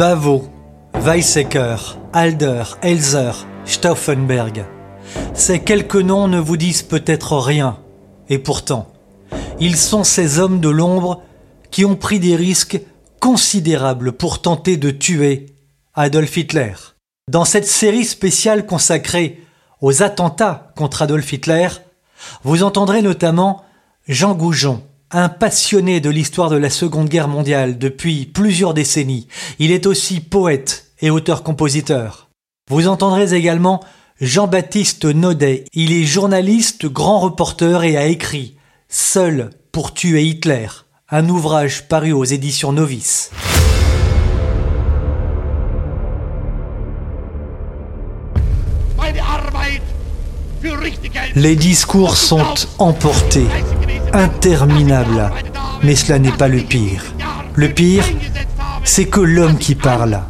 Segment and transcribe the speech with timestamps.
[0.00, 0.48] Bavo,
[0.94, 1.76] Weizsäcker,
[2.14, 4.64] Alder, Elzer, Stauffenberg.
[5.34, 7.78] Ces quelques noms ne vous disent peut-être rien,
[8.30, 8.90] et pourtant,
[9.58, 11.22] ils sont ces hommes de l'ombre
[11.70, 12.80] qui ont pris des risques
[13.20, 15.54] considérables pour tenter de tuer
[15.92, 16.72] Adolf Hitler.
[17.28, 19.42] Dans cette série spéciale consacrée
[19.82, 21.68] aux attentats contre Adolf Hitler,
[22.42, 23.66] vous entendrez notamment
[24.08, 24.82] Jean Goujon,
[25.12, 29.26] un passionné de l'histoire de la Seconde Guerre mondiale depuis plusieurs décennies.
[29.58, 32.28] Il est aussi poète et auteur-compositeur.
[32.68, 33.80] Vous entendrez également
[34.20, 35.64] Jean-Baptiste Naudet.
[35.72, 38.56] Il est journaliste, grand reporter et a écrit
[38.88, 40.68] Seul pour tuer Hitler,
[41.08, 43.30] un ouvrage paru aux éditions Novice.
[51.34, 52.44] Les discours sont
[52.78, 53.46] emportés,
[54.12, 55.30] interminables,
[55.82, 57.02] mais cela n'est pas le pire.
[57.54, 58.04] Le pire,
[58.84, 60.20] c'est que l'homme qui parle.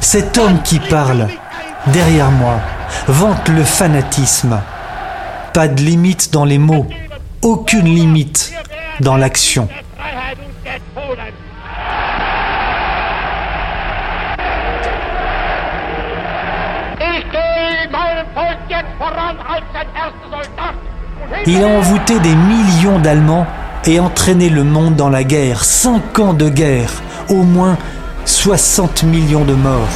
[0.00, 1.28] Cet homme qui parle,
[1.88, 2.60] derrière moi,
[3.08, 4.60] vante le fanatisme.
[5.52, 6.86] Pas de limite dans les mots,
[7.42, 8.52] aucune limite
[9.00, 9.68] dans l'action.
[21.46, 23.46] Il a envoûté des millions d'Allemands
[23.86, 25.64] et entraîné le monde dans la guerre.
[25.64, 26.90] Cinq ans de guerre,
[27.28, 27.76] au moins
[28.24, 29.88] 60 millions de morts.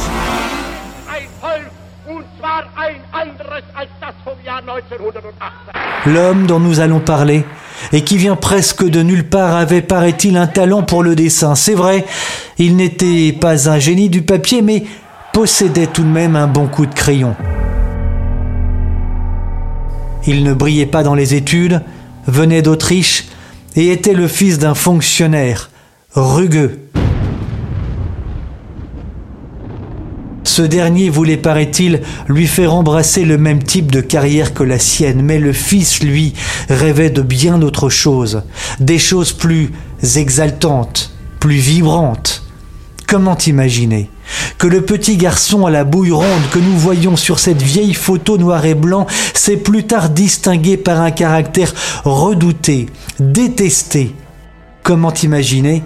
[6.07, 7.45] L'homme dont nous allons parler
[7.93, 11.55] et qui vient presque de nulle part avait, paraît-il, un talent pour le dessin.
[11.55, 12.05] C'est vrai,
[12.59, 14.85] il n'était pas un génie du papier, mais
[15.33, 17.35] possédait tout de même un bon coup de crayon.
[20.29, 21.81] Il ne brillait pas dans les études,
[22.27, 23.29] venait d'Autriche
[23.77, 25.71] et était le fils d'un fonctionnaire,
[26.13, 26.81] rugueux.
[30.45, 35.23] Ce dernier voulait, paraît-il, lui faire embrasser le même type de carrière que la sienne,
[35.23, 36.35] mais le fils, lui,
[36.69, 38.43] rêvait de bien autre chose,
[38.81, 39.71] des choses plus
[40.15, 41.11] exaltantes,
[41.41, 42.45] plus vibrantes.
[43.07, 44.11] Comment imaginer?
[44.59, 48.39] Que le petit garçon à la bouille ronde que nous voyons sur cette vieille photo
[48.39, 51.73] noir et blanc s'est plus tard distingué par un caractère
[52.05, 52.87] redouté,
[53.21, 54.15] détesté.
[54.83, 55.83] Comment imaginer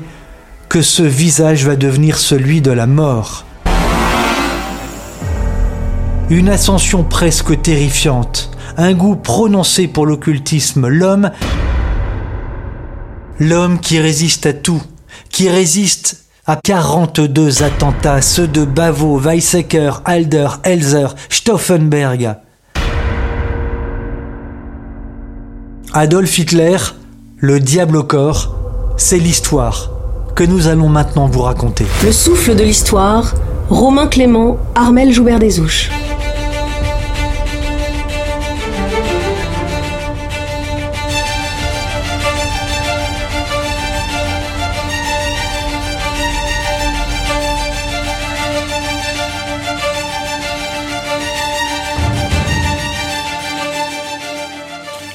[0.69, 3.45] que ce visage va devenir celui de la mort?
[6.31, 11.31] Une ascension presque terrifiante, un goût prononcé pour l'occultisme, l'homme
[13.43, 14.83] l'homme qui résiste à tout,
[15.31, 22.35] qui résiste à 42 attentats, ceux de Bavo, Weizsäcker, Alder, Elzer, Stauffenberg.
[25.95, 26.77] Adolf Hitler,
[27.39, 28.57] le diable au corps,
[28.97, 29.91] c'est l'histoire
[30.35, 31.87] que nous allons maintenant vous raconter.
[32.03, 33.35] Le souffle de l'histoire,
[33.69, 35.39] Romain Clément, Armel Joubert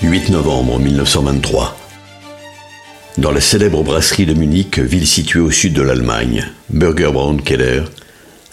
[0.07, 1.75] 8 novembre 1923.
[3.17, 7.83] Dans la célèbre brasserie de Munich, ville située au sud de l'Allemagne, Burger Braun Keller,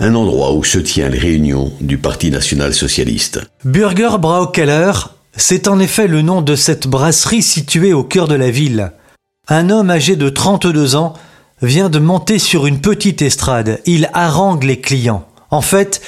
[0.00, 3.40] un endroit où se tient les réunions du Parti national socialiste.
[3.64, 4.90] Burger Braukeller,
[5.36, 8.90] c'est en effet le nom de cette brasserie située au cœur de la ville.
[9.46, 11.14] Un homme âgé de 32 ans
[11.62, 13.80] vient de monter sur une petite estrade.
[13.86, 15.28] Il harangue les clients.
[15.52, 16.00] En fait,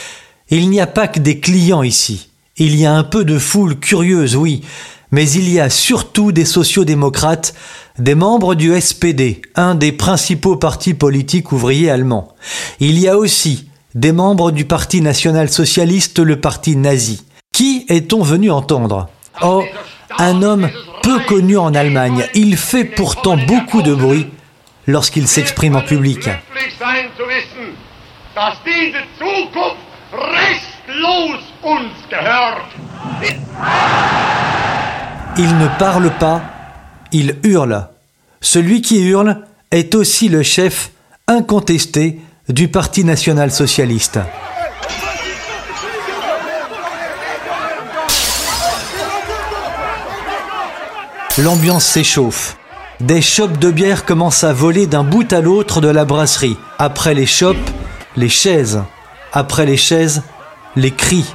[0.51, 2.31] il n'y a pas que des clients ici.
[2.57, 4.63] Il y a un peu de foule curieuse, oui,
[5.11, 7.55] mais il y a surtout des sociodémocrates,
[7.99, 12.35] des membres du SPD, un des principaux partis politiques ouvriers allemands.
[12.81, 17.25] Il y a aussi des membres du Parti national-socialiste, le parti nazi.
[17.53, 19.09] Qui est-on venu entendre?
[19.43, 19.65] Oh,
[20.19, 20.69] un homme
[21.03, 22.27] peu connu en Allemagne.
[22.35, 24.27] Il fait pourtant beaucoup de bruit
[24.87, 26.29] lorsqu'il s'exprime en public.
[35.39, 36.41] Il ne parle pas,
[37.13, 37.89] il hurle.
[38.41, 40.93] Celui qui hurle est aussi le chef
[41.29, 44.19] incontesté du Parti national socialiste.
[51.37, 52.57] L'ambiance s'échauffe.
[53.01, 56.57] Des chopes de bière commencent à voler d'un bout à l'autre de la brasserie.
[56.79, 57.57] Après les chopes,
[58.17, 58.83] les chaises.
[59.35, 60.23] Après les chaises,
[60.77, 61.27] les cris.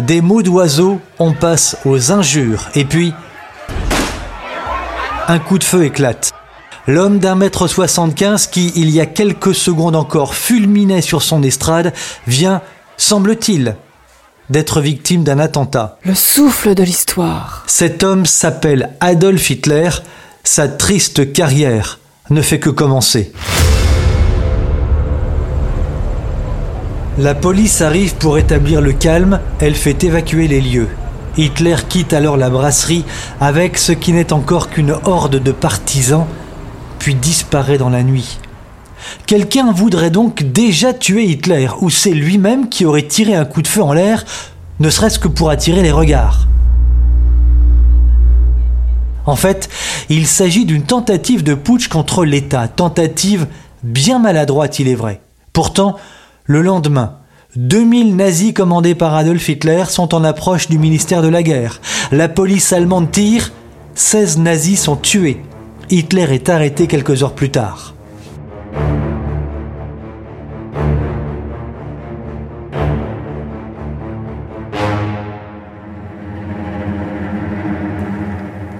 [0.00, 2.68] Des mots d'oiseaux, on passe aux injures.
[2.74, 3.14] Et puis,
[5.30, 6.32] Un coup de feu éclate.
[6.86, 11.92] L'homme d'un mètre 75 qui, il y a quelques secondes encore, fulminait sur son estrade,
[12.26, 12.62] vient,
[12.96, 13.76] semble-t-il,
[14.48, 15.98] d'être victime d'un attentat.
[16.02, 17.62] Le souffle de l'histoire.
[17.66, 19.90] Cet homme s'appelle Adolf Hitler.
[20.44, 21.98] Sa triste carrière
[22.30, 23.30] ne fait que commencer.
[27.18, 30.88] La police arrive pour établir le calme, elle fait évacuer les lieux.
[31.38, 33.04] Hitler quitte alors la brasserie
[33.40, 36.26] avec ce qui n'est encore qu'une horde de partisans
[36.98, 38.40] puis disparaît dans la nuit.
[39.26, 43.68] Quelqu'un voudrait donc déjà tuer Hitler, ou c'est lui-même qui aurait tiré un coup de
[43.68, 44.24] feu en l'air,
[44.80, 46.48] ne serait-ce que pour attirer les regards.
[49.24, 49.68] En fait,
[50.08, 53.46] il s'agit d'une tentative de putsch contre l'État, tentative
[53.84, 55.20] bien maladroite il est vrai.
[55.52, 55.96] Pourtant,
[56.44, 57.17] le lendemain,
[57.56, 61.80] 2000 nazis commandés par Adolf Hitler sont en approche du ministère de la Guerre.
[62.12, 63.52] La police allemande tire,
[63.94, 65.40] 16 nazis sont tués.
[65.88, 67.94] Hitler est arrêté quelques heures plus tard.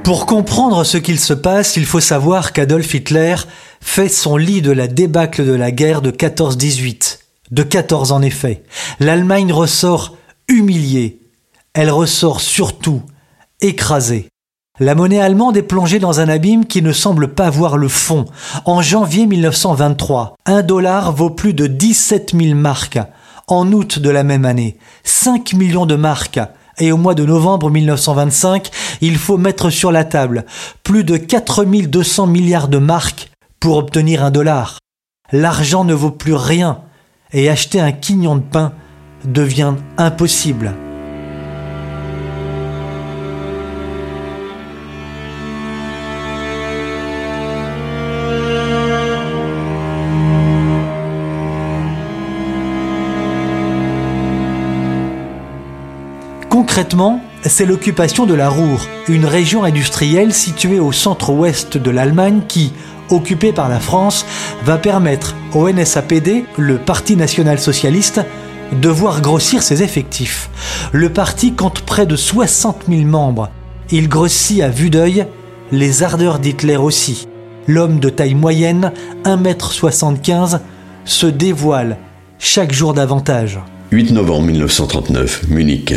[0.04, 3.36] Pour comprendre ce qu'il se passe, il faut savoir qu'Adolf Hitler
[3.80, 7.07] fait son lit de la débâcle de la guerre de 14-18.
[7.50, 8.62] De 14 en effet.
[9.00, 10.16] L'Allemagne ressort
[10.48, 11.20] humiliée.
[11.72, 13.02] Elle ressort surtout
[13.60, 14.28] écrasée.
[14.80, 18.26] La monnaie allemande est plongée dans un abîme qui ne semble pas voir le fond.
[18.64, 23.00] En janvier 1923, un dollar vaut plus de 17 000 marques.
[23.48, 26.40] En août de la même année, 5 millions de marques.
[26.78, 30.44] Et au mois de novembre 1925, il faut mettre sur la table
[30.84, 34.78] plus de 4200 milliards de marques pour obtenir un dollar.
[35.32, 36.82] L'argent ne vaut plus rien
[37.32, 38.72] et acheter un quignon de pain
[39.24, 40.74] devient impossible.
[56.48, 62.72] Concrètement, c'est l'occupation de la Ruhr, une région industrielle située au centre-ouest de l'Allemagne qui,
[63.10, 64.26] occupée par la France,
[64.64, 68.20] va permettre au NSAPD, le Parti national socialiste,
[68.72, 70.50] de voir grossir ses effectifs.
[70.92, 73.50] Le parti compte près de 60 000 membres.
[73.90, 75.26] Il grossit à vue d'œil,
[75.72, 77.28] les ardeurs d'Hitler aussi.
[77.66, 78.92] L'homme de taille moyenne,
[79.24, 80.60] 1m75,
[81.04, 81.98] se dévoile
[82.38, 83.58] chaque jour davantage.
[83.90, 85.94] 8 novembre 1939, Munich.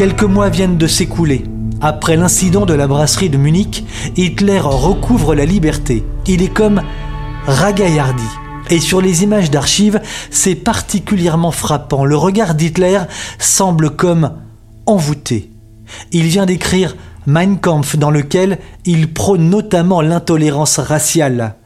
[0.00, 1.44] Quelques mois viennent de s'écouler.
[1.82, 3.84] Après l'incident de la brasserie de Munich,
[4.16, 6.02] Hitler recouvre la liberté.
[6.26, 6.80] Il est comme
[7.44, 8.24] ragaillardi.
[8.70, 10.00] Et sur les images d'archives,
[10.30, 12.06] c'est particulièrement frappant.
[12.06, 13.00] Le regard d'Hitler
[13.38, 14.32] semble comme
[14.86, 15.50] envoûté.
[16.12, 21.56] Il vient d'écrire Mein Kampf dans lequel il prône notamment l'intolérance raciale.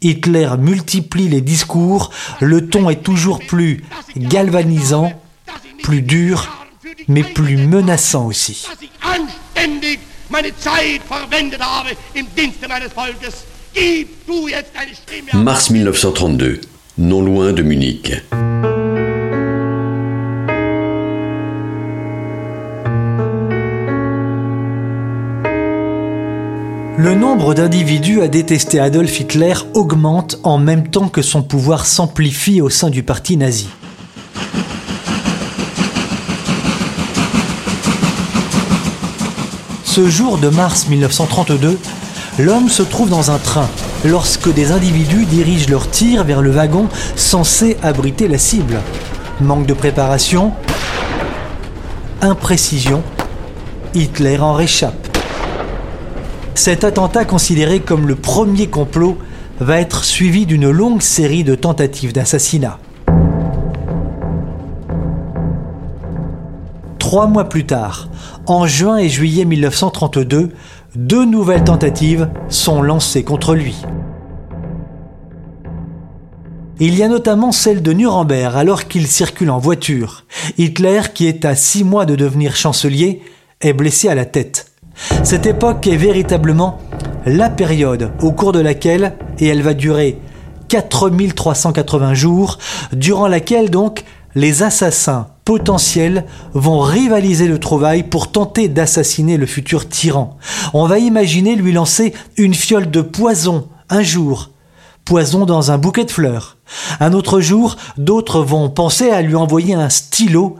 [0.00, 3.82] Hitler multiplie les discours, le ton est toujours plus
[4.16, 5.10] galvanisant,
[5.82, 6.59] plus dur
[7.10, 8.64] mais plus menaçant aussi.
[15.34, 16.60] Mars 1932,
[16.98, 18.12] non loin de Munich.
[26.96, 32.60] Le nombre d'individus à détester Adolf Hitler augmente en même temps que son pouvoir s'amplifie
[32.60, 33.68] au sein du parti nazi.
[40.00, 41.78] Ce jour de mars 1932,
[42.38, 43.68] l'homme se trouve dans un train
[44.02, 48.80] lorsque des individus dirigent leurs tirs vers le wagon censé abriter la cible.
[49.42, 50.54] Manque de préparation,
[52.22, 53.02] imprécision,
[53.92, 55.18] Hitler en réchappe.
[56.54, 59.18] Cet attentat considéré comme le premier complot
[59.60, 62.78] va être suivi d'une longue série de tentatives d'assassinat.
[66.98, 68.08] Trois mois plus tard,
[68.46, 70.50] en juin et juillet 1932,
[70.96, 73.76] deux nouvelles tentatives sont lancées contre lui.
[76.82, 80.24] Il y a notamment celle de Nuremberg alors qu'il circule en voiture.
[80.56, 83.22] Hitler, qui est à six mois de devenir chancelier,
[83.60, 84.72] est blessé à la tête.
[85.22, 86.78] Cette époque est véritablement
[87.26, 90.18] la période au cours de laquelle, et elle va durer
[90.68, 92.58] 4380 jours,
[92.92, 94.04] durant laquelle donc
[94.34, 100.38] les assassins potentiels vont rivaliser le trouvaille pour tenter d'assassiner le futur tyran.
[100.74, 104.50] On va imaginer lui lancer une fiole de poison un jour,
[105.04, 106.56] poison dans un bouquet de fleurs,
[107.00, 110.56] Un autre jour, d'autres vont penser à lui envoyer un stylo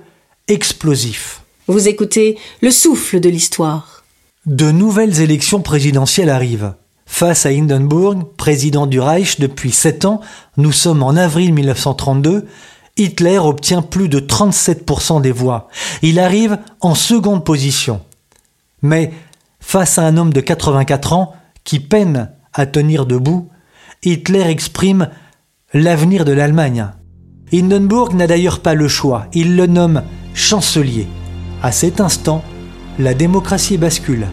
[0.48, 1.42] explosif.
[1.68, 4.02] Vous écoutez Le souffle de l'histoire.
[4.44, 6.74] De nouvelles élections présidentielles arrivent.
[7.06, 10.20] Face à Hindenburg, président du Reich depuis sept ans,
[10.56, 12.48] nous sommes en avril 1932,
[12.96, 15.68] Hitler obtient plus de 37% des voix.
[16.02, 18.00] Il arrive en seconde position.
[18.82, 19.12] Mais
[19.60, 23.48] face à un homme de 84 ans qui peine à tenir debout,
[24.02, 25.08] Hitler exprime
[25.72, 26.88] l'avenir de l'Allemagne.
[27.52, 30.02] Hindenburg n'a d'ailleurs pas le choix, il le nomme
[30.34, 31.06] chancelier.
[31.62, 32.42] À cet instant,
[32.98, 34.26] la démocratie bascule.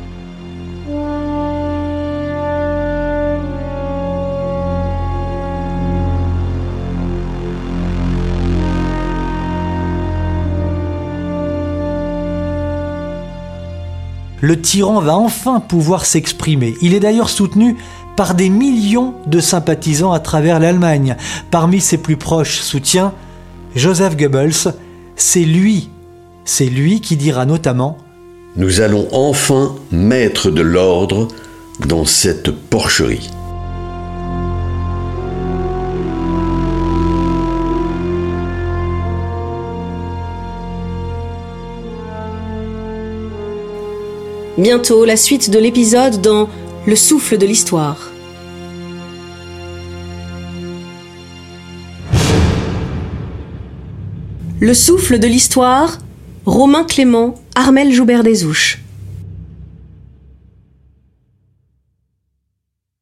[14.47, 16.75] Le tyran va enfin pouvoir s'exprimer.
[16.81, 17.75] Il est d'ailleurs soutenu
[18.15, 21.17] par des millions de sympathisants à travers l'Allemagne.
[21.51, 23.11] Parmi ses plus proches soutiens,
[23.75, 24.73] Joseph Goebbels,
[25.17, 25.89] c'est lui,
[26.45, 27.97] c'est lui qui dira notamment
[28.55, 31.27] Nous allons enfin mettre de l'ordre
[31.85, 33.29] dans cette porcherie.
[44.57, 46.49] Bientôt la suite de l'épisode dans
[46.87, 48.09] Le souffle de l'histoire.
[54.59, 55.99] Le souffle de l'histoire,
[56.47, 58.76] Romain Clément, Armel Joubert Desouches.